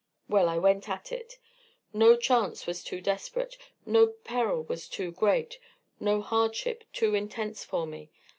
Well, 0.27 0.49
I 0.49 0.57
went 0.57 0.89
at 0.89 1.11
it. 1.11 1.37
No 1.93 2.15
chance 2.17 2.65
was 2.65 2.83
too 2.83 3.01
desperate, 3.01 3.55
no 3.85 4.07
peril 4.07 4.63
was 4.63 4.89
too 4.89 5.11
great, 5.11 5.59
no 5.99 6.21
hardship 6.23 6.83
too 6.91 7.13
intense 7.13 7.63
for 7.63 7.85
me. 7.85 8.09